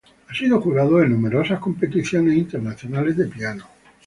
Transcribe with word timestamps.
Ha 0.29 0.33
sido 0.33 0.59
jurado 0.59 0.97
de 0.97 1.07
numerosas 1.07 1.59
competencias 1.59 2.23
internacionales 2.23 3.15
de 3.17 3.27
piano. 3.27 3.67